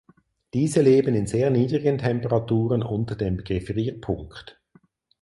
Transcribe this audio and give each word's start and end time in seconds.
Diese 0.55 0.81
leben 0.81 1.13
in 1.13 1.27
sehr 1.27 1.51
niedrigen 1.51 1.99
Temperaturen 1.99 2.81
unter 2.81 3.15
dem 3.15 3.37
Gefrierpunkt. 3.37 4.59